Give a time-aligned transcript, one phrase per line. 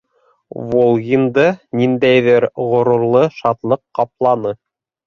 [0.71, 1.45] Волгинды
[1.83, 4.61] ниндәйҙер ғорурлы шатлыҡ ҡапланы.